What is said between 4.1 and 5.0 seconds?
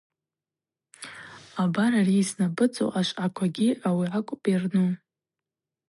акӏвпӏ йырну.